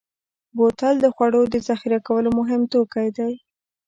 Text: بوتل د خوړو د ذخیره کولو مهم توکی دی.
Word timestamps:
بوتل 0.55 0.95
د 1.01 1.05
خوړو 1.15 1.41
د 1.53 1.55
ذخیره 1.67 1.99
کولو 2.07 2.29
مهم 2.39 2.61
توکی 2.73 3.07
دی. 3.17 3.33